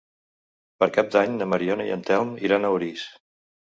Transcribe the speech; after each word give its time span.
Per 0.83 0.87
Cap 0.95 1.11
d'Any 1.15 1.35
na 1.41 1.47
Mariona 1.53 1.85
i 1.91 1.93
en 1.99 2.07
Telm 2.11 2.33
iran 2.49 2.67
a 2.67 2.73
Orís. 2.79 3.05